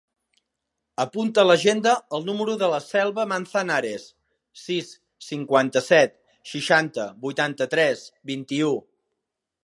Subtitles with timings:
[1.03, 4.05] Apunta a l'agenda el número de la Selva Manzanares:
[4.61, 4.89] sis,
[5.25, 6.15] cinquanta-set,
[6.53, 8.73] seixanta, vuitanta-tres, vint-i-u.